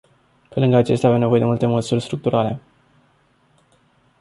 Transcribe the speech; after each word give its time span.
Pe 0.49 0.59
lângă 0.59 0.75
aceasta, 0.75 1.07
avem 1.07 1.19
nevoie 1.19 1.55
de 1.57 1.65
măsuri 1.65 2.01
structurale. 2.01 2.59